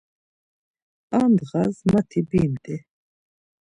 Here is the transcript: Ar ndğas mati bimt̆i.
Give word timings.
Ar 1.17 1.25
ndğas 1.31 1.75
mati 1.91 2.19
bimt̆i. 2.29 2.75